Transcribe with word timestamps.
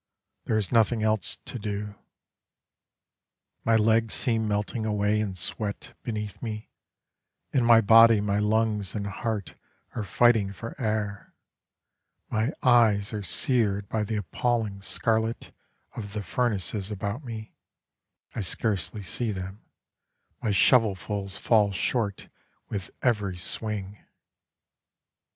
There 0.45 0.57
is 0.57 0.71
nothing 0.71 1.03
else 1.03 1.37
to 1.45 1.59
do. 1.59 1.93
My 3.63 3.75
legs 3.75 4.15
seem 4.15 4.47
melting 4.47 4.83
away 4.83 5.19
in 5.19 5.35
sweat 5.35 5.95
beneath 6.01 6.41
me: 6.41 6.71
In 7.53 7.63
my 7.63 7.81
body 7.81 8.19
my 8.19 8.39
lungs 8.39 8.95
and 8.95 9.05
heart 9.05 9.53
are 9.93 10.03
fighting 10.03 10.53
for 10.53 10.73
air, 10.81 11.35
My 12.31 12.51
eyes 12.63 13.13
are 13.13 13.21
seared 13.21 13.87
by 13.89 14.03
the 14.03 14.15
appalling 14.15 14.81
scarlet, 14.81 15.51
Of 15.95 16.13
the 16.13 16.23
furnaces 16.23 16.89
about 16.89 17.23
me 17.23 17.53
I 18.33 18.41
scarcely 18.41 19.03
see 19.03 19.31
them 19.31 19.61
My 20.41 20.49
shovelfuls 20.49 21.37
fall 21.37 21.71
short 21.71 22.27
with 22.69 22.89
every 23.03 23.37
swing. 23.37 24.03